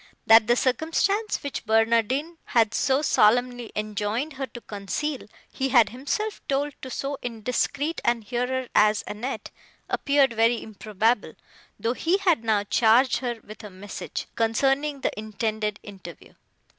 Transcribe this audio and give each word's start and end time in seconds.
That 0.25 0.47
the 0.47 0.55
circumstance, 0.55 1.43
which 1.43 1.63
Barnardine 1.63 2.37
had 2.45 2.73
so 2.73 3.03
solemnly 3.03 3.71
enjoined 3.75 4.33
her 4.33 4.47
to 4.47 4.61
conceal, 4.61 5.27
he 5.47 5.69
had 5.69 5.89
himself 5.89 6.41
told 6.47 6.73
to 6.81 6.89
so 6.89 7.19
indiscreet 7.21 8.01
a 8.03 8.19
hearer 8.19 8.67
as 8.73 9.03
Annette, 9.05 9.51
appeared 9.87 10.33
very 10.33 10.59
improbable, 10.63 11.35
though 11.79 11.93
he 11.93 12.17
had 12.17 12.43
now 12.43 12.63
charged 12.63 13.17
her 13.17 13.41
with 13.43 13.63
a 13.63 13.69
message, 13.69 14.25
concerning 14.33 15.01
the 15.01 15.11
intended 15.19 15.79
interview. 15.83 16.33